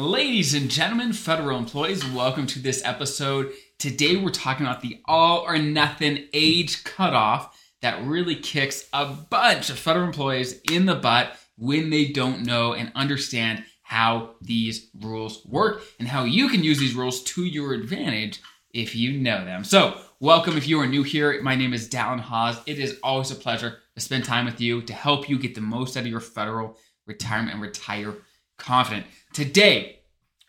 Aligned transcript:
Ladies 0.00 0.54
and 0.54 0.70
gentlemen, 0.70 1.12
federal 1.12 1.58
employees, 1.58 2.06
welcome 2.06 2.46
to 2.46 2.58
this 2.58 2.80
episode. 2.86 3.52
Today 3.78 4.16
we're 4.16 4.30
talking 4.30 4.64
about 4.64 4.80
the 4.80 4.98
all 5.04 5.40
or 5.40 5.58
nothing 5.58 6.26
age 6.32 6.84
cutoff 6.84 7.54
that 7.82 8.02
really 8.06 8.34
kicks 8.34 8.88
a 8.94 9.04
bunch 9.04 9.68
of 9.68 9.78
federal 9.78 10.06
employees 10.06 10.58
in 10.72 10.86
the 10.86 10.94
butt 10.94 11.36
when 11.58 11.90
they 11.90 12.06
don't 12.06 12.46
know 12.46 12.72
and 12.72 12.90
understand 12.94 13.62
how 13.82 14.36
these 14.40 14.88
rules 15.02 15.44
work 15.44 15.82
and 15.98 16.08
how 16.08 16.24
you 16.24 16.48
can 16.48 16.64
use 16.64 16.78
these 16.78 16.94
rules 16.94 17.22
to 17.24 17.44
your 17.44 17.74
advantage 17.74 18.40
if 18.72 18.96
you 18.96 19.12
know 19.12 19.44
them. 19.44 19.64
So, 19.64 20.00
welcome 20.18 20.56
if 20.56 20.66
you 20.66 20.80
are 20.80 20.86
new 20.86 21.02
here. 21.02 21.42
My 21.42 21.56
name 21.56 21.74
is 21.74 21.90
Dallin 21.90 22.20
Haas. 22.20 22.58
It 22.64 22.78
is 22.78 22.98
always 23.02 23.32
a 23.32 23.36
pleasure 23.36 23.76
to 23.96 24.00
spend 24.00 24.24
time 24.24 24.46
with 24.46 24.62
you 24.62 24.80
to 24.80 24.94
help 24.94 25.28
you 25.28 25.38
get 25.38 25.54
the 25.54 25.60
most 25.60 25.98
out 25.98 26.04
of 26.04 26.10
your 26.10 26.20
federal 26.20 26.78
retirement 27.06 27.52
and 27.52 27.60
retire 27.60 28.14
confident. 28.60 29.06
Today, 29.32 30.00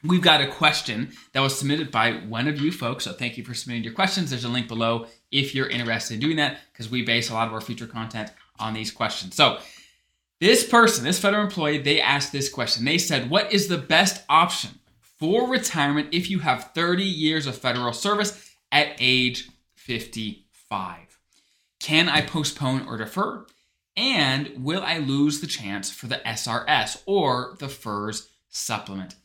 we've 0.04 0.22
got 0.22 0.42
a 0.42 0.48
question 0.48 1.12
that 1.34 1.42
was 1.42 1.58
submitted 1.58 1.92
by 1.92 2.14
one 2.14 2.48
of 2.48 2.60
you 2.60 2.72
folks. 2.72 3.06
So 3.06 3.14
thank 3.14 3.38
you 3.38 3.44
for 3.44 3.54
submitting 3.54 3.84
your 3.84 3.94
questions. 3.94 4.30
There's 4.30 4.44
a 4.44 4.50
link 4.50 4.68
below 4.68 5.08
if 5.32 5.56
you're 5.56 5.70
interested 5.70 6.16
in 6.16 6.20
doing 6.20 6.38
that 6.38 6.60
because 6.72 6.90
we 6.90 7.04
base 7.04 7.30
a 7.30 7.34
lot 7.34 7.48
of 7.48 7.54
our 7.54 7.62
future 7.62 7.88
content 7.88 8.32
on 8.60 8.74
these 8.74 8.92
questions. 8.92 9.36
So 9.36 9.60
this 10.40 10.68
person, 10.68 11.04
this 11.04 11.20
federal 11.20 11.44
employee, 11.44 11.78
they 11.78 12.02
asked 12.02 12.32
this 12.32 12.50
question. 12.50 12.86
They 12.86 12.98
said, 12.98 13.30
What 13.30 13.54
is 13.54 13.68
the 13.68 13.78
best 13.78 14.24
option 14.28 14.72
for 15.20 15.48
retirement 15.48 16.10
if 16.12 16.30
you 16.30 16.40
have 16.40 16.72
30 16.74 17.04
years 17.04 17.46
of 17.46 17.58
federal 17.58 17.94
service 17.94 18.50
at 18.72 18.96
age 19.00 19.50
55? 19.76 21.20
Can 21.80 22.10
I 22.10 22.22
postpone 22.22 22.88
or 22.88 22.98
defer? 22.98 23.46
And 23.98 24.64
will 24.64 24.82
I 24.82 24.98
lose 24.98 25.42
the 25.42 25.48
chance 25.48 25.90
for 25.90 26.08
the 26.08 26.22
SRS 26.26 27.02
or 27.06 27.56
the 27.60 27.68
FERS 27.68 28.30
supplement? 28.50 29.16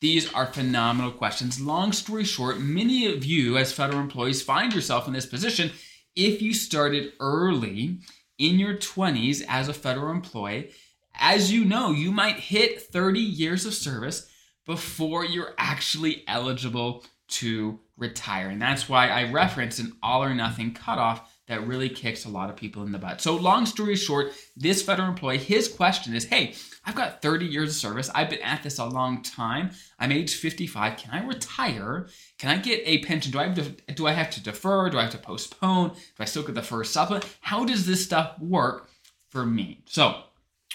These 0.00 0.32
are 0.34 0.46
phenomenal 0.46 1.12
questions. 1.12 1.60
Long 1.60 1.92
story 1.92 2.24
short, 2.24 2.58
many 2.58 3.06
of 3.06 3.24
you 3.24 3.56
as 3.56 3.72
federal 3.72 4.00
employees 4.00 4.42
find 4.42 4.74
yourself 4.74 5.06
in 5.06 5.14
this 5.14 5.26
position 5.26 5.70
if 6.14 6.42
you 6.42 6.52
started 6.52 7.12
early 7.20 8.00
in 8.38 8.58
your 8.58 8.74
20s 8.74 9.42
as 9.48 9.68
a 9.68 9.74
federal 9.74 10.10
employee. 10.10 10.70
As 11.14 11.52
you 11.52 11.64
know, 11.64 11.90
you 11.92 12.10
might 12.10 12.36
hit 12.36 12.82
30 12.82 13.20
years 13.20 13.64
of 13.64 13.74
service 13.74 14.28
before 14.66 15.24
you're 15.24 15.54
actually 15.58 16.24
eligible 16.26 17.04
to 17.28 17.78
retire. 17.96 18.48
And 18.48 18.60
that's 18.60 18.88
why 18.88 19.08
I 19.08 19.30
referenced 19.30 19.78
an 19.78 19.92
all 20.02 20.22
or 20.22 20.34
nothing 20.34 20.74
cutoff 20.74 21.33
that 21.46 21.66
really 21.66 21.88
kicks 21.88 22.24
a 22.24 22.30
lot 22.30 22.48
of 22.48 22.56
people 22.56 22.82
in 22.84 22.92
the 22.92 22.98
butt. 22.98 23.20
So, 23.20 23.36
long 23.36 23.66
story 23.66 23.96
short, 23.96 24.32
this 24.56 24.82
federal 24.82 25.08
employee, 25.08 25.38
his 25.38 25.68
question 25.68 26.14
is 26.14 26.24
Hey, 26.24 26.54
I've 26.84 26.94
got 26.94 27.22
30 27.22 27.46
years 27.46 27.70
of 27.70 27.76
service. 27.76 28.10
I've 28.14 28.30
been 28.30 28.42
at 28.42 28.62
this 28.62 28.78
a 28.78 28.84
long 28.84 29.22
time. 29.22 29.70
I'm 29.98 30.12
age 30.12 30.34
55. 30.34 30.96
Can 30.96 31.10
I 31.10 31.26
retire? 31.26 32.08
Can 32.38 32.50
I 32.50 32.58
get 32.58 32.82
a 32.84 32.98
pension? 33.04 33.32
Do 33.32 33.38
I 33.38 33.48
have 33.48 33.54
to, 33.56 33.92
do 33.92 34.06
I 34.06 34.12
have 34.12 34.30
to 34.30 34.42
defer? 34.42 34.88
Do 34.90 34.98
I 34.98 35.02
have 35.02 35.12
to 35.12 35.18
postpone? 35.18 35.90
Do 35.90 36.20
I 36.20 36.24
still 36.24 36.42
get 36.42 36.54
the 36.54 36.62
FERS 36.62 36.90
supplement? 36.90 37.26
How 37.40 37.64
does 37.64 37.86
this 37.86 38.04
stuff 38.04 38.38
work 38.38 38.88
for 39.30 39.44
me? 39.44 39.82
So, 39.86 40.22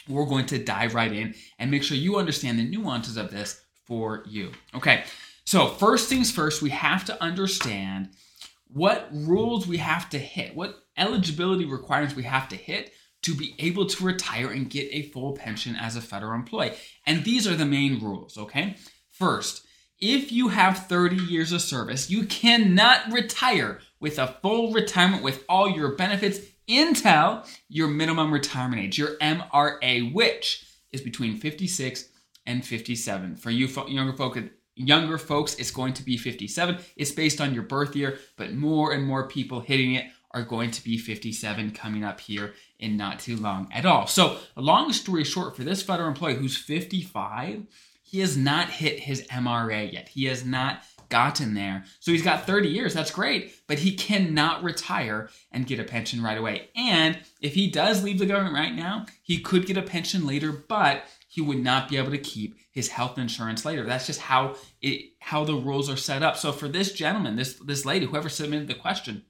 we're 0.08 0.26
going 0.26 0.48
to 0.48 0.64
dive 0.64 0.96
right 0.96 1.12
in 1.12 1.36
and 1.60 1.70
make 1.70 1.84
sure 1.84 1.98
you 1.98 2.18
understand 2.18 2.58
the 2.58 2.64
nuances 2.64 3.18
of 3.18 3.32
this 3.32 3.62
for 3.86 4.24
you. 4.28 4.52
Okay, 4.76 5.04
so 5.46 5.68
first 5.68 6.10
things 6.10 6.32
first, 6.32 6.62
we 6.62 6.70
have 6.70 7.06
to 7.06 7.24
understand 7.24 8.10
what 8.72 9.10
rules 9.12 9.68
we 9.68 9.78
have 9.78 10.10
to 10.10 10.20
hit, 10.20 10.56
what 10.56 10.84
eligibility 10.98 11.66
requirements 11.66 12.16
we 12.16 12.24
have 12.24 12.48
to 12.50 12.56
hit 12.56 12.92
to 13.24 13.36
be 13.36 13.56
able 13.60 13.86
to 13.86 14.04
retire 14.04 14.50
and 14.50 14.70
get 14.70 14.88
a 14.92 15.10
full 15.10 15.34
pension 15.34 15.76
as 15.76 15.96
a 15.96 16.02
federal 16.02 16.34
employee. 16.34 16.74
And 17.06 17.26
these 17.26 17.48
are 17.48 17.56
the 17.56 17.66
main 17.66 18.00
rules, 18.00 18.38
okay? 18.38 18.76
First, 19.12 19.66
if 20.00 20.32
you 20.32 20.50
have 20.50 20.88
30 20.88 21.18
years 21.18 21.52
of 21.52 21.62
service, 21.62 22.10
you 22.10 22.26
cannot 22.26 23.12
retire 23.12 23.80
with 24.00 24.18
a 24.18 24.38
full 24.42 24.72
retirement 24.72 25.24
with 25.24 25.44
all 25.50 25.70
your 25.70 25.96
benefits 25.96 26.40
until 26.70 27.44
your 27.68 27.90
minimum 27.90 28.32
retirement 28.32 28.82
age, 28.82 28.98
your 28.98 29.18
MRA, 29.18 30.14
which 30.14 30.66
is 30.92 31.02
between 31.02 31.38
56 31.38 32.10
and 32.46 32.66
57. 32.66 33.36
For 33.36 33.50
you 33.50 33.68
younger 33.88 34.14
folks, 34.14 34.40
younger 34.80 35.18
folks, 35.18 35.56
it's 35.56 35.72
going 35.72 35.94
to 35.94 36.04
be 36.04 36.18
57. 36.18 36.78
It's 36.96 37.12
based 37.12 37.42
on 37.42 37.54
your 37.54 37.64
birth 37.64 37.96
year, 37.96 38.20
but 38.38 38.54
more 38.54 38.94
and 38.94 39.06
more 39.06 39.28
people 39.28 39.60
hitting 39.60 39.94
it 39.94 40.06
are 40.32 40.44
going 40.44 40.72
to 40.72 40.84
be 40.84 40.98
57 40.98 41.72
coming 41.72 42.04
up 42.04 42.20
here 42.20 42.54
in 42.80 42.96
not 42.96 43.20
too 43.20 43.36
long 43.36 43.68
at 43.72 43.86
all. 43.86 44.08
So, 44.08 44.38
a 44.56 44.62
long 44.62 44.94
story 44.94 45.24
short, 45.24 45.56
for 45.56 45.64
this 45.64 45.82
federal 45.82 46.08
employee 46.08 46.36
who's 46.36 46.56
55, 46.56 47.66
he 48.04 48.20
has 48.20 48.38
not 48.38 48.70
hit 48.70 49.00
his 49.00 49.24
MRA 49.28 49.92
yet. 49.92 50.10
He 50.10 50.26
has 50.26 50.46
not 50.46 50.84
gotten 51.10 51.56
there. 51.56 51.84
So 52.00 52.12
he's 52.12 52.24
got 52.24 52.46
30 52.46 52.70
years. 52.70 52.94
That's 52.94 53.12
great, 53.12 53.56
but 53.68 53.80
he 53.80 53.96
cannot 53.96 54.64
retire 54.64 55.30
and 55.52 55.66
get 55.66 55.80
a 55.80 55.84
pension 55.84 56.22
right 56.22 56.38
away. 56.38 56.70
And 56.76 57.20
if 57.42 57.56
he 57.56 57.70
does 57.70 58.04
leave 58.04 58.20
the 58.20 58.26
government 58.26 58.56
right 58.56 58.74
now, 58.74 59.08
he 59.22 59.40
could 59.40 59.66
get 59.66 59.78
a 59.78 59.82
pension 59.82 60.26
later, 60.26 60.52
but 60.52 61.04
he 61.30 61.42
would 61.42 61.64
not 61.64 61.88
be 61.88 61.96
able 61.96 62.10
to 62.10 62.18
keep 62.18 62.58
his 62.72 62.90
health 62.90 63.20
insurance 63.20 63.64
later. 63.64 63.86
That's 63.86 64.08
just 64.08 64.20
how 64.20 64.56
it 64.82 65.12
how 65.20 65.46
the 65.46 65.54
rules 65.54 65.90
are 65.90 65.96
set 65.96 66.24
up. 66.24 66.36
So 66.36 66.52
for 66.52 66.68
this 66.68 66.92
gentleman, 66.92 67.36
this 67.36 67.54
this 67.54 67.86
lady, 67.86 68.08
whoever 68.08 68.30
submitted 68.30 68.68
the 68.68 68.74
question, 68.74 69.24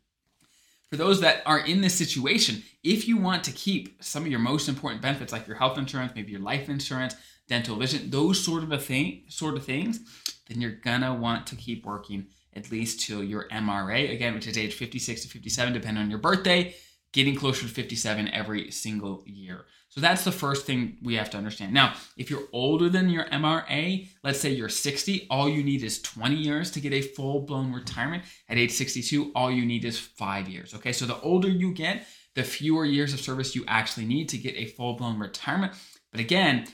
for 0.89 0.95
those 0.95 1.19
that 1.19 1.43
are 1.45 1.59
in 1.59 1.81
this 1.81 1.93
situation, 1.93 2.63
if 2.85 3.05
you 3.05 3.17
want 3.17 3.43
to 3.43 3.51
keep 3.51 4.01
some 4.01 4.23
of 4.23 4.29
your 4.29 4.39
most 4.39 4.69
important 4.69 5.01
benefits, 5.01 5.33
like 5.33 5.45
your 5.45 5.57
health 5.57 5.77
insurance, 5.77 6.13
maybe 6.15 6.31
your 6.31 6.39
life 6.39 6.69
insurance, 6.69 7.15
dental 7.49 7.75
vision, 7.75 8.09
those 8.09 8.43
sort 8.43 8.63
of 8.63 8.71
a 8.71 8.79
thing, 8.79 9.23
sort 9.27 9.57
of 9.57 9.65
things, 9.65 9.99
then 10.47 10.61
you're 10.61 10.71
gonna 10.71 11.13
want 11.13 11.45
to 11.47 11.55
keep 11.57 11.85
working 11.85 12.27
at 12.53 12.71
least 12.71 13.05
till 13.05 13.23
your 13.23 13.47
MRA, 13.49 14.11
again, 14.11 14.33
which 14.33 14.47
is 14.47 14.57
age 14.57 14.73
56 14.73 15.23
to 15.23 15.27
57, 15.27 15.73
depending 15.73 16.01
on 16.01 16.09
your 16.09 16.19
birthday, 16.19 16.73
getting 17.11 17.35
closer 17.35 17.63
to 17.63 17.67
57 17.67 18.29
every 18.29 18.71
single 18.71 19.23
year. 19.25 19.65
So 19.89 19.99
that's 19.99 20.23
the 20.23 20.31
first 20.31 20.67
thing 20.67 20.97
we 21.01 21.15
have 21.15 21.31
to 21.31 21.37
understand. 21.37 21.73
Now, 21.73 21.95
if 22.15 22.29
you're 22.29 22.47
older 22.53 22.89
than 22.89 23.09
your 23.09 23.25
MRA, 23.25 24.07
let's 24.23 24.39
say 24.39 24.51
you're 24.51 24.69
60, 24.69 25.25
all 25.31 25.49
you 25.49 25.63
need 25.63 25.83
is 25.83 26.01
20 26.01 26.35
years 26.35 26.69
to 26.71 26.79
get 26.79 26.93
a 26.93 27.01
full 27.01 27.41
blown 27.41 27.73
retirement. 27.73 28.23
At 28.47 28.59
age 28.59 28.71
62, 28.71 29.31
all 29.33 29.49
you 29.49 29.65
need 29.65 29.85
is 29.85 29.97
five 29.97 30.47
years. 30.47 30.75
Okay, 30.75 30.93
so 30.93 31.05
the 31.05 31.19
older 31.21 31.49
you 31.49 31.73
get, 31.73 32.05
the 32.35 32.43
fewer 32.43 32.85
years 32.85 33.13
of 33.13 33.19
service 33.19 33.55
you 33.55 33.65
actually 33.67 34.05
need 34.05 34.29
to 34.29 34.37
get 34.37 34.55
a 34.55 34.67
full 34.67 34.93
blown 34.93 35.17
retirement. 35.17 35.73
But 36.11 36.21
again, 36.21 36.67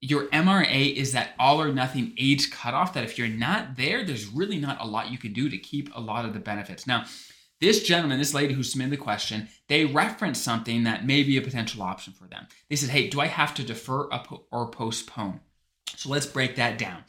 your 0.00 0.28
MRA 0.28 0.94
is 0.94 1.12
that 1.12 1.34
all 1.38 1.60
or 1.60 1.72
nothing 1.72 2.14
age 2.16 2.50
cutoff 2.52 2.94
that 2.94 3.04
if 3.04 3.18
you're 3.18 3.28
not 3.28 3.76
there, 3.76 4.04
there's 4.04 4.26
really 4.26 4.58
not 4.58 4.80
a 4.80 4.86
lot 4.86 5.10
you 5.10 5.18
can 5.18 5.32
do 5.32 5.48
to 5.50 5.58
keep 5.58 5.94
a 5.94 6.00
lot 6.00 6.24
of 6.24 6.32
the 6.32 6.40
benefits. 6.40 6.86
Now, 6.86 7.04
this 7.60 7.82
gentleman, 7.82 8.18
this 8.18 8.34
lady 8.34 8.54
who 8.54 8.62
submitted 8.62 8.92
the 8.92 8.96
question, 8.96 9.48
they 9.68 9.84
referenced 9.84 10.42
something 10.42 10.84
that 10.84 11.06
may 11.06 11.22
be 11.22 11.36
a 11.36 11.42
potential 11.42 11.82
option 11.82 12.12
for 12.12 12.26
them. 12.26 12.46
They 12.68 12.76
said, 12.76 12.90
Hey, 12.90 13.08
do 13.08 13.20
I 13.20 13.26
have 13.26 13.54
to 13.54 13.62
defer 13.62 14.08
or 14.50 14.70
postpone? 14.70 15.40
So 15.96 16.08
let's 16.08 16.26
break 16.26 16.56
that 16.56 16.78
down. 16.78 17.04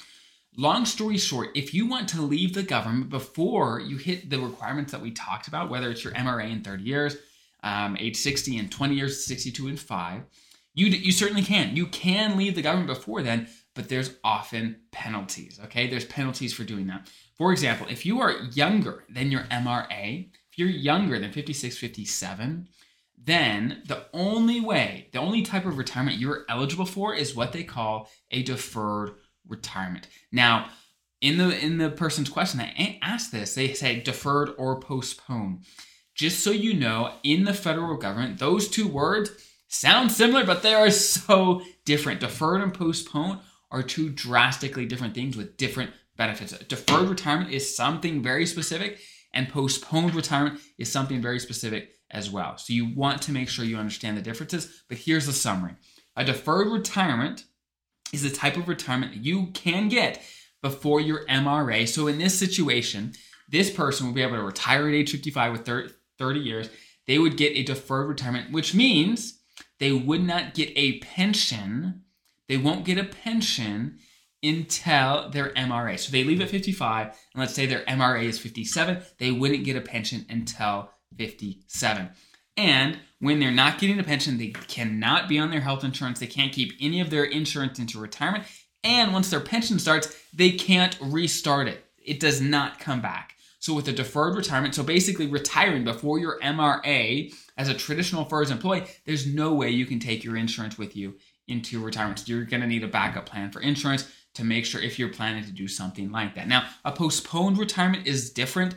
Long 0.57 0.85
story 0.85 1.17
short, 1.17 1.49
if 1.55 1.73
you 1.73 1.87
want 1.87 2.09
to 2.09 2.21
leave 2.21 2.53
the 2.53 2.63
government 2.63 3.09
before 3.09 3.79
you 3.79 3.95
hit 3.95 4.29
the 4.29 4.39
requirements 4.39 4.91
that 4.91 5.01
we 5.01 5.11
talked 5.11 5.47
about, 5.47 5.69
whether 5.69 5.89
it's 5.89 6.03
your 6.03 6.13
MRA 6.13 6.51
in 6.51 6.61
30 6.61 6.83
years, 6.83 7.15
um, 7.63 7.95
age 7.97 8.17
60 8.17 8.57
and 8.57 8.69
20 8.69 8.95
years, 8.95 9.25
62 9.25 9.67
and 9.67 9.79
5, 9.79 10.23
you, 10.73 10.87
you 10.87 11.13
certainly 11.13 11.41
can. 11.41 11.75
You 11.77 11.85
can 11.87 12.37
leave 12.37 12.55
the 12.55 12.61
government 12.61 12.87
before 12.87 13.21
then, 13.21 13.47
but 13.75 13.87
there's 13.87 14.15
often 14.25 14.81
penalties, 14.91 15.59
okay? 15.63 15.87
There's 15.87 16.05
penalties 16.05 16.53
for 16.53 16.65
doing 16.65 16.87
that. 16.87 17.09
For 17.37 17.53
example, 17.53 17.87
if 17.89 18.05
you 18.05 18.19
are 18.19 18.31
younger 18.53 19.05
than 19.09 19.31
your 19.31 19.43
MRA, 19.43 20.29
if 20.51 20.59
you're 20.59 20.67
younger 20.67 21.17
than 21.17 21.31
56, 21.31 21.77
57, 21.77 22.67
then 23.23 23.83
the 23.87 24.05
only 24.13 24.59
way, 24.59 25.07
the 25.13 25.19
only 25.19 25.43
type 25.43 25.65
of 25.65 25.77
retirement 25.77 26.17
you're 26.17 26.45
eligible 26.49 26.85
for 26.85 27.13
is 27.13 27.35
what 27.35 27.53
they 27.53 27.63
call 27.63 28.09
a 28.31 28.43
deferred 28.43 29.11
retirement. 29.47 30.07
Now, 30.31 30.69
in 31.21 31.37
the 31.37 31.57
in 31.57 31.77
the 31.77 31.89
person's 31.89 32.29
question 32.29 32.57
that 32.59 32.73
asked 33.01 33.31
this, 33.31 33.53
they 33.53 33.73
say 33.73 34.01
deferred 34.01 34.49
or 34.57 34.79
postpone. 34.79 35.61
Just 36.15 36.43
so 36.43 36.51
you 36.51 36.73
know, 36.73 37.13
in 37.23 37.45
the 37.45 37.53
federal 37.53 37.95
government, 37.95 38.39
those 38.39 38.67
two 38.67 38.87
words 38.87 39.31
sound 39.67 40.11
similar, 40.11 40.45
but 40.45 40.63
they 40.63 40.73
are 40.73 40.89
so 40.89 41.61
different. 41.85 42.19
Deferred 42.19 42.61
and 42.61 42.73
postpone 42.73 43.39
are 43.69 43.83
two 43.83 44.09
drastically 44.09 44.85
different 44.85 45.13
things 45.13 45.37
with 45.37 45.57
different 45.57 45.91
benefits. 46.17 46.57
Deferred 46.65 47.07
retirement 47.07 47.51
is 47.51 47.75
something 47.75 48.21
very 48.21 48.45
specific 48.45 48.99
and 49.33 49.49
postponed 49.49 50.13
retirement 50.15 50.59
is 50.77 50.91
something 50.91 51.21
very 51.21 51.39
specific 51.39 51.95
as 52.09 52.29
well. 52.29 52.57
So 52.57 52.73
you 52.73 52.93
want 52.93 53.21
to 53.23 53.31
make 53.31 53.47
sure 53.47 53.63
you 53.63 53.77
understand 53.77 54.17
the 54.17 54.21
differences, 54.21 54.83
but 54.89 54.97
here's 54.97 55.25
the 55.25 55.33
summary. 55.33 55.75
A 56.15 56.25
deferred 56.25 56.67
retirement 56.67 57.45
is 58.11 58.23
the 58.23 58.29
type 58.29 58.57
of 58.57 58.67
retirement 58.67 59.13
that 59.13 59.23
you 59.23 59.47
can 59.53 59.87
get 59.87 60.21
before 60.61 60.99
your 60.99 61.25
MRA. 61.27 61.87
So 61.87 62.07
in 62.07 62.17
this 62.17 62.37
situation, 62.37 63.13
this 63.47 63.71
person 63.71 64.05
will 64.05 64.13
be 64.13 64.21
able 64.21 64.35
to 64.35 64.43
retire 64.43 64.87
at 64.87 64.93
age 64.93 65.11
55 65.11 65.51
with 65.51 65.93
30 66.19 66.39
years. 66.39 66.69
They 67.07 67.17
would 67.17 67.37
get 67.37 67.55
a 67.55 67.63
deferred 67.63 68.09
retirement, 68.09 68.51
which 68.51 68.75
means 68.75 69.39
they 69.79 69.91
would 69.91 70.23
not 70.23 70.53
get 70.53 70.71
a 70.75 70.99
pension. 70.99 72.03
They 72.47 72.57
won't 72.57 72.85
get 72.85 72.97
a 72.97 73.05
pension 73.05 73.99
until 74.43 75.29
their 75.29 75.49
MRA. 75.49 75.99
So 75.99 76.11
they 76.11 76.23
leave 76.23 76.41
at 76.41 76.49
55, 76.49 77.07
and 77.07 77.15
let's 77.35 77.53
say 77.53 77.65
their 77.65 77.85
MRA 77.85 78.23
is 78.23 78.39
57, 78.39 79.01
they 79.17 79.31
wouldn't 79.31 79.63
get 79.63 79.75
a 79.75 79.81
pension 79.81 80.25
until 80.29 80.89
57. 81.17 82.09
And 82.57 82.99
when 83.19 83.39
they're 83.39 83.51
not 83.51 83.79
getting 83.79 83.99
a 83.99 84.03
pension, 84.03 84.37
they 84.37 84.49
cannot 84.49 85.29
be 85.29 85.39
on 85.39 85.51
their 85.51 85.61
health 85.61 85.83
insurance. 85.83 86.19
They 86.19 86.27
can't 86.27 86.51
keep 86.51 86.73
any 86.81 86.99
of 86.99 87.09
their 87.09 87.23
insurance 87.23 87.79
into 87.79 87.99
retirement. 87.99 88.45
And 88.83 89.13
once 89.13 89.29
their 89.29 89.39
pension 89.39 89.79
starts, 89.79 90.15
they 90.33 90.51
can't 90.51 90.97
restart 91.01 91.67
it. 91.67 91.85
It 92.03 92.19
does 92.19 92.41
not 92.41 92.79
come 92.79 93.01
back. 93.01 93.35
So 93.59 93.75
with 93.75 93.87
a 93.87 93.93
deferred 93.93 94.35
retirement, 94.35 94.73
so 94.73 94.81
basically 94.81 95.27
retiring 95.27 95.83
before 95.83 96.17
your 96.17 96.39
MRA 96.39 97.31
as 97.57 97.69
a 97.69 97.75
traditional 97.75 98.25
FERS 98.25 98.49
employee, 98.49 98.87
there's 99.05 99.27
no 99.27 99.53
way 99.53 99.69
you 99.69 99.85
can 99.85 99.99
take 99.99 100.23
your 100.23 100.35
insurance 100.35 100.79
with 100.79 100.95
you 100.95 101.15
into 101.47 101.83
retirement. 101.83 102.27
You're 102.27 102.45
going 102.45 102.61
to 102.61 102.67
need 102.67 102.83
a 102.83 102.87
backup 102.87 103.27
plan 103.27 103.51
for 103.51 103.61
insurance 103.61 104.11
to 104.35 104.43
make 104.43 104.65
sure 104.65 104.81
if 104.81 104.97
you're 104.97 105.09
planning 105.09 105.43
to 105.43 105.51
do 105.51 105.67
something 105.67 106.11
like 106.11 106.35
that. 106.35 106.47
Now, 106.47 106.67
a 106.85 106.91
postponed 106.91 107.57
retirement 107.57 108.07
is 108.07 108.31
different. 108.31 108.75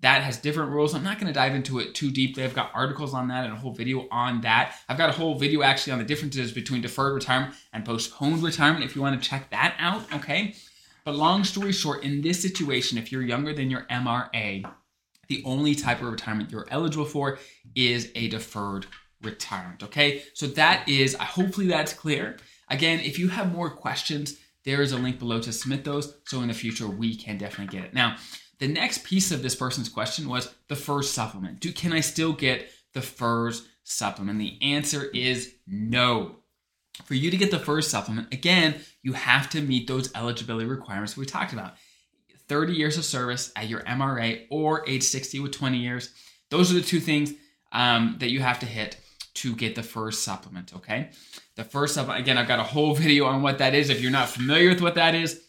That 0.00 0.22
has 0.22 0.38
different 0.38 0.70
rules. 0.70 0.94
I'm 0.94 1.04
not 1.04 1.18
going 1.18 1.26
to 1.26 1.32
dive 1.32 1.54
into 1.54 1.78
it 1.78 1.94
too 1.94 2.10
deeply. 2.10 2.42
I've 2.42 2.54
got 2.54 2.70
articles 2.74 3.12
on 3.12 3.28
that 3.28 3.44
and 3.44 3.52
a 3.52 3.56
whole 3.56 3.72
video 3.72 4.08
on 4.10 4.40
that. 4.42 4.76
I've 4.88 4.96
got 4.96 5.10
a 5.10 5.12
whole 5.12 5.38
video 5.38 5.62
actually 5.62 5.92
on 5.92 5.98
the 5.98 6.04
differences 6.04 6.52
between 6.52 6.80
deferred 6.80 7.14
retirement 7.14 7.54
and 7.72 7.84
postponed 7.84 8.42
retirement 8.42 8.84
if 8.84 8.96
you 8.96 9.02
want 9.02 9.22
to 9.22 9.28
check 9.28 9.50
that 9.50 9.74
out, 9.78 10.10
okay? 10.14 10.54
But 11.04 11.16
long 11.16 11.44
story 11.44 11.72
short, 11.72 12.02
in 12.02 12.22
this 12.22 12.40
situation, 12.40 12.96
if 12.96 13.12
you're 13.12 13.22
younger 13.22 13.52
than 13.52 13.70
your 13.70 13.82
MRA, 13.90 14.70
the 15.28 15.42
only 15.44 15.74
type 15.74 16.00
of 16.00 16.10
retirement 16.10 16.50
you're 16.50 16.66
eligible 16.70 17.04
for 17.04 17.38
is 17.74 18.10
a 18.14 18.28
deferred 18.28 18.86
retirement, 19.22 19.82
okay? 19.82 20.22
So 20.34 20.46
that 20.48 20.88
is, 20.88 21.14
hopefully 21.14 21.66
that's 21.66 21.92
clear. 21.92 22.36
Again, 22.68 23.00
if 23.00 23.18
you 23.18 23.28
have 23.28 23.52
more 23.52 23.70
questions, 23.70 24.38
there 24.64 24.82
is 24.82 24.92
a 24.92 24.98
link 24.98 25.18
below 25.18 25.40
to 25.40 25.52
submit 25.52 25.84
those. 25.84 26.14
So 26.26 26.40
in 26.40 26.48
the 26.48 26.54
future, 26.54 26.86
we 26.86 27.14
can 27.14 27.38
definitely 27.38 27.76
get 27.76 27.86
it. 27.86 27.94
Now, 27.94 28.16
the 28.58 28.68
next 28.68 29.04
piece 29.04 29.32
of 29.32 29.42
this 29.42 29.54
person's 29.54 29.88
question 29.88 30.28
was 30.28 30.52
the 30.68 30.76
FERS 30.76 31.10
supplement. 31.10 31.60
Do 31.60 31.72
can 31.72 31.92
I 31.92 32.00
still 32.00 32.32
get 32.32 32.70
the 32.92 33.00
FERS 33.00 33.66
supplement? 33.84 34.38
The 34.38 34.58
answer 34.62 35.04
is 35.14 35.54
no. 35.66 36.36
For 37.04 37.14
you 37.14 37.30
to 37.30 37.36
get 37.36 37.50
the 37.50 37.58
FERS 37.58 37.88
supplement, 37.88 38.32
again, 38.34 38.76
you 39.02 39.14
have 39.14 39.48
to 39.50 39.62
meet 39.62 39.86
those 39.86 40.14
eligibility 40.14 40.66
requirements 40.66 41.16
we 41.16 41.24
talked 41.24 41.54
about. 41.54 41.74
30 42.48 42.74
years 42.74 42.98
of 42.98 43.04
service 43.04 43.52
at 43.56 43.68
your 43.68 43.80
MRA 43.82 44.46
or 44.50 44.86
age 44.88 45.04
60 45.04 45.40
with 45.40 45.52
20 45.52 45.78
years. 45.78 46.10
Those 46.50 46.70
are 46.70 46.74
the 46.74 46.82
two 46.82 47.00
things 47.00 47.32
um, 47.72 48.16
that 48.18 48.30
you 48.30 48.40
have 48.40 48.58
to 48.58 48.66
hit 48.66 48.98
to 49.40 49.54
get 49.54 49.74
the 49.74 49.82
FERS 49.82 50.18
supplement, 50.18 50.74
okay? 50.74 51.10
The 51.56 51.64
FERS 51.64 51.94
supplement, 51.94 52.20
again, 52.20 52.36
I've 52.36 52.48
got 52.48 52.58
a 52.58 52.64
whole 52.64 52.94
video 53.04 53.24
on 53.26 53.42
what 53.42 53.58
that 53.58 53.74
is. 53.74 53.90
If 53.90 54.00
you're 54.00 54.10
not 54.10 54.28
familiar 54.28 54.68
with 54.68 54.80
what 54.80 54.96
that 54.96 55.14
is, 55.14 55.42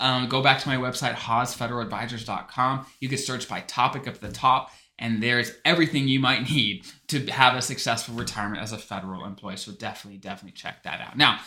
um, 0.00 0.28
go 0.28 0.42
back 0.42 0.60
to 0.60 0.68
my 0.68 0.76
website, 0.76 1.14
haasfederaladvisors.com. 1.14 2.86
You 3.00 3.08
can 3.08 3.18
search 3.18 3.48
by 3.48 3.60
topic 3.60 4.08
up 4.08 4.14
at 4.14 4.20
the 4.20 4.32
top, 4.32 4.70
and 4.98 5.22
there's 5.22 5.52
everything 5.64 6.08
you 6.08 6.20
might 6.20 6.48
need 6.50 6.84
to 7.08 7.26
have 7.26 7.54
a 7.54 7.62
successful 7.62 8.14
retirement 8.14 8.62
as 8.62 8.72
a 8.72 8.78
federal 8.78 9.24
employee. 9.24 9.56
So 9.56 9.72
definitely, 9.72 10.18
definitely 10.18 10.56
check 10.56 10.82
that 10.82 11.00
out. 11.00 11.16
Now, 11.16 11.40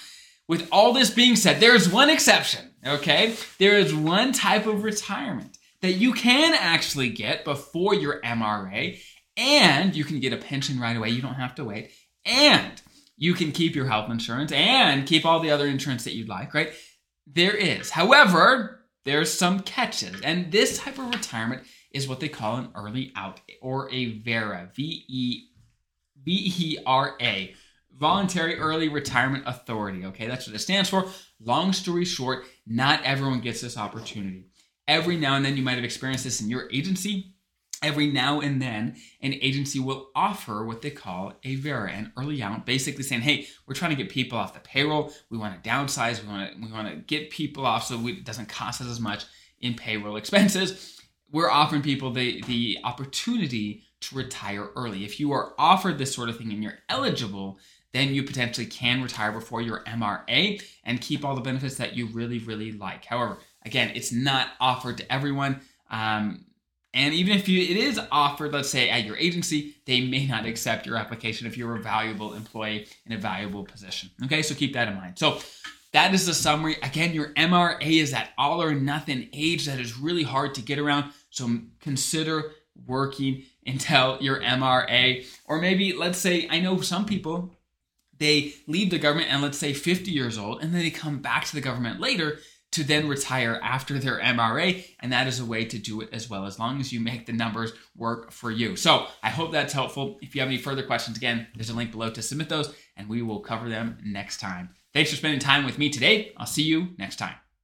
with 0.48 0.68
all 0.72 0.94
this 0.94 1.10
being 1.10 1.36
said, 1.36 1.60
there's 1.60 1.90
one 1.90 2.10
exception, 2.10 2.72
okay? 2.86 3.36
There 3.58 3.78
is 3.78 3.94
one 3.94 4.34
type 4.34 4.66
of 4.66 4.84
retirement 4.84 5.58
that 5.82 5.94
you 5.94 6.14
can 6.14 6.54
actually 6.54 7.10
get 7.10 7.44
before 7.44 7.94
your 7.94 8.22
MRA, 8.22 9.00
and 9.42 9.96
you 9.96 10.04
can 10.04 10.20
get 10.20 10.34
a 10.34 10.38
pension 10.38 10.80
right 10.80 10.96
away. 10.96 11.10
You 11.10 11.22
don't 11.22 11.34
have 11.34 11.56
to 11.56 11.64
wait. 11.64 11.92
And 12.26 12.80
you 13.18 13.34
can 13.34 13.52
keep 13.52 13.76
your 13.76 13.88
health 13.88 14.10
insurance 14.10 14.52
and 14.52 15.08
keep 15.08 15.26
all 15.26 15.40
the 15.40 15.50
other 15.50 15.66
insurance 15.66 16.04
that 16.04 16.14
you'd 16.14 16.30
like, 16.30 16.54
right? 16.54 16.74
There 17.26 17.56
is. 17.56 17.90
However, 17.90 18.82
there's 19.04 19.34
some 19.34 19.62
catches. 19.62 20.22
And 20.22 20.52
this 20.52 20.78
type 20.78 21.00
of 21.00 21.10
retirement 21.10 21.64
is 21.92 22.08
what 22.08 22.20
they 22.20 22.30
call 22.30 22.58
an 22.58 22.70
early 22.76 23.12
out 23.16 23.42
or 23.62 23.92
a 23.92 24.20
VERA, 24.20 24.70
V 24.76 25.06
E 25.08 25.48
V 26.24 26.54
E 26.60 26.78
R 26.86 27.16
A, 27.20 27.56
Voluntary 27.98 28.60
Early 28.60 28.90
Retirement 28.90 29.46
Authority. 29.48 30.06
Okay, 30.06 30.28
that's 30.28 30.46
what 30.46 30.56
it 30.56 30.60
stands 30.60 30.90
for. 30.90 31.08
Long 31.40 31.74
story 31.74 32.06
short, 32.06 32.46
not 32.68 33.04
everyone 33.04 33.42
gets 33.42 33.62
this 33.62 33.78
opportunity. 33.78 34.46
Every 34.88 35.18
now 35.18 35.36
and 35.36 35.44
then 35.44 35.58
you 35.58 35.64
might 35.64 35.76
have 35.76 35.84
experienced 35.84 36.26
this 36.26 36.42
in 36.42 36.50
your 36.50 36.70
agency 36.72 37.34
every 37.82 38.08
now 38.08 38.40
and 38.40 38.62
then 38.62 38.96
an 39.22 39.34
agency 39.42 39.80
will 39.80 40.10
offer 40.16 40.66
what 40.66 40.82
they 40.82 40.90
call 40.90 41.34
a 41.44 41.56
vera 41.56 41.92
an 41.92 42.12
early 42.18 42.42
out 42.42 42.66
basically 42.66 43.04
saying 43.04 43.22
hey 43.22 43.48
we're 43.66 43.74
trying 43.74 43.92
to 43.92 44.02
get 44.02 44.10
people 44.10 44.38
off 44.38 44.54
the 44.54 44.60
payroll 44.60 45.12
we 45.30 45.38
want 45.38 45.62
to 45.62 45.70
downsize 45.70 46.22
we 46.22 46.30
want 46.30 46.52
to 46.52 46.62
we 46.62 46.72
want 46.72 46.88
to 46.88 46.96
get 46.96 47.30
people 47.30 47.66
off 47.66 47.84
so 47.86 48.08
it 48.08 48.24
doesn't 48.24 48.50
cost 48.50 48.82
us 48.82 48.88
as 48.88 49.00
much 49.00 49.26
in 49.60 49.74
payroll 49.74 50.18
expenses 50.18 51.00
we're 51.32 51.50
offering 51.50 51.82
people 51.82 52.12
the 52.12 52.42
the 52.48 52.78
opportunity 52.84 53.84
to 54.00 54.16
retire 54.16 54.70
early 54.76 55.04
if 55.04 55.20
you 55.20 55.32
are 55.32 55.54
offered 55.58 55.98
this 55.98 56.14
sort 56.14 56.30
of 56.30 56.38
thing 56.38 56.52
and 56.52 56.64
you're 56.64 56.80
eligible 56.90 57.60
then 57.94 58.14
you 58.14 58.24
potentially 58.24 58.68
can 58.68 59.02
retire 59.02 59.32
before 59.32 59.62
your 59.62 59.84
MRA 59.84 60.62
and 60.84 61.02
keep 61.02 61.26
all 61.26 61.36
the 61.36 61.42
benefits 61.42 61.76
that 61.76 61.96
you 61.96 62.08
really, 62.08 62.40
really 62.40 62.72
like. 62.72 63.06
However, 63.06 63.40
again, 63.66 63.92
it's 63.96 64.12
not 64.12 64.50
offered 64.60 64.98
to 65.00 65.12
everyone. 65.12 65.62
Um, 65.90 66.46
and 66.94 67.14
even 67.14 67.38
if 67.38 67.48
you, 67.48 67.62
it 67.62 67.78
is 67.78 68.00
offered, 68.12 68.52
let's 68.52 68.70
say 68.70 68.90
at 68.90 69.06
your 69.06 69.16
agency, 69.18 69.76
they 69.86 70.02
may 70.02 70.26
not 70.26 70.46
accept 70.46 70.86
your 70.86 70.98
application 70.98 71.48
if 71.48 71.58
you're 71.58 71.76
a 71.76 71.82
valuable 71.82 72.34
employee 72.34 72.88
in 73.06 73.14
a 73.14 73.18
valuable 73.18 73.64
position. 73.64 74.10
Okay, 74.26 74.42
so 74.42 74.54
keep 74.54 74.74
that 74.74 74.90
in 74.90 74.96
mind. 74.96 75.18
So 75.18 75.40
that 75.94 76.14
is 76.14 76.26
the 76.26 76.34
summary. 76.34 76.76
Again, 76.84 77.14
your 77.14 77.34
MRA 77.34 77.82
is 77.82 78.12
that 78.12 78.32
all 78.38 78.62
or 78.62 78.74
nothing 78.74 79.30
age 79.32 79.68
that 79.68 79.80
is 79.80 79.98
really 79.98 80.24
hard 80.24 80.54
to 80.56 80.62
get 80.62 80.80
around. 80.80 81.12
So 81.30 81.60
consider 81.80 82.52
working 82.86 83.44
until 83.66 84.18
your 84.22 84.42
MRA, 84.42 85.26
or 85.46 85.62
maybe 85.62 85.94
let's 85.94 86.18
say, 86.18 86.48
I 86.50 86.60
know 86.60 86.82
some 86.82 87.06
people, 87.06 87.52
they 88.18 88.54
leave 88.68 88.90
the 88.90 89.00
government 89.00 89.32
and 89.32 89.42
let's 89.42 89.58
say 89.58 89.74
50 89.74 90.12
years 90.12 90.38
old, 90.38 90.62
and 90.62 90.74
then 90.74 90.82
they 90.82 90.92
come 90.92 91.20
back 91.20 91.46
to 91.46 91.56
the 91.56 91.62
government 91.62 92.02
later 92.02 92.40
to 92.72 92.84
then 92.84 93.08
retire 93.08 93.60
after 93.62 94.00
their 94.00 94.20
MRA. 94.20 94.86
And 95.00 95.12
that 95.12 95.28
is 95.28 95.40
a 95.40 95.46
way 95.46 95.66
to 95.66 95.78
do 95.78 96.02
it 96.02 96.10
as 96.12 96.30
well, 96.30 96.46
as 96.46 96.60
long 96.60 96.80
as 96.80 96.92
you 96.92 97.00
make 97.00 97.26
the 97.26 97.34
numbers 97.34 97.74
work 97.96 98.32
for 98.32 98.52
you. 98.52 98.76
So 98.76 99.08
I 99.22 99.30
hope 99.30 99.52
that's 99.52 99.74
helpful. 99.74 100.18
If 100.22 100.36
you 100.36 100.42
have 100.42 100.50
any 100.50 100.58
further 100.58 100.84
questions, 100.84 101.18
again, 101.18 101.48
there's 101.56 101.70
a 101.70 101.76
link 101.76 101.92
below 101.92 102.10
to 102.10 102.22
submit 102.22 102.50
those, 102.50 102.74
and 102.96 103.10
we 103.10 103.22
will 103.22 103.40
cover 103.40 103.70
them 103.70 103.98
next 104.04 104.40
time. 104.40 104.70
Thanks 104.94 105.10
for 105.10 105.18
spending 105.18 105.40
time 105.40 105.66
with 105.66 105.78
me 105.78 105.90
today. 105.90 106.34
I'll 106.38 106.46
see 106.46 106.64
you 106.64 106.90
next 106.98 107.18
time. 107.18 107.36